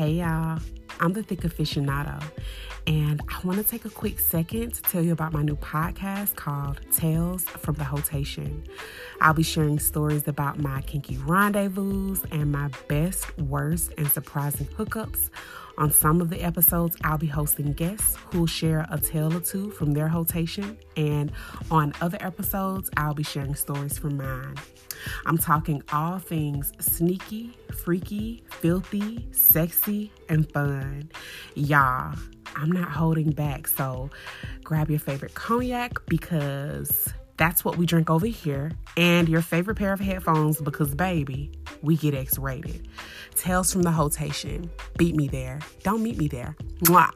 [0.00, 0.58] Hey y'all,
[0.98, 2.22] I'm the Thick Aficionado,
[2.86, 6.36] and I want to take a quick second to tell you about my new podcast
[6.36, 8.66] called Tales from the Hoe-Tation.
[9.20, 15.28] I'll be sharing stories about my kinky rendezvous and my best, worst, and surprising hookups.
[15.76, 19.70] On some of the episodes, I'll be hosting guests who'll share a tale or two
[19.72, 21.30] from their hotation, and
[21.70, 24.54] on other episodes, I'll be sharing stories from mine.
[25.26, 27.52] I'm talking all things sneaky,
[27.84, 31.10] freaky, filthy, sexy, and fun.
[31.54, 32.14] Y'all,
[32.56, 34.10] I'm not holding back, so
[34.64, 39.94] grab your favorite cognac because that's what we drink over here, and your favorite pair
[39.94, 42.86] of headphones because, baby, we get X rated.
[43.34, 44.68] Tales from the Hoe-Tation.
[44.98, 45.60] Beat me there.
[45.82, 46.54] Don't meet me there.
[46.82, 47.10] Mwah.